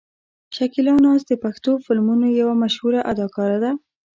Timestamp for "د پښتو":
1.27-1.71